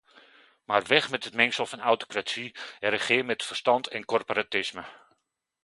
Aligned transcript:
Maar 0.65 0.83
weg 0.83 1.09
met 1.09 1.23
het 1.23 1.33
mengsel 1.33 1.65
van 1.65 1.79
autocratie 1.79 2.55
en 2.79 2.89
regeer 2.89 3.25
met 3.25 3.43
verstand 3.43 3.87
en 3.87 4.05
corporatisme! 4.05 4.83